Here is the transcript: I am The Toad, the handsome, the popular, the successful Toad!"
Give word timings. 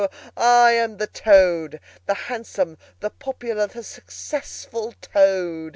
I 0.35 0.71
am 0.71 0.97
The 0.97 1.05
Toad, 1.05 1.79
the 2.07 2.15
handsome, 2.15 2.79
the 3.01 3.11
popular, 3.11 3.67
the 3.67 3.83
successful 3.83 4.95
Toad!" 4.99 5.69